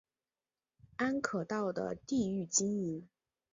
[0.97, 3.07] 安可道的地域经营。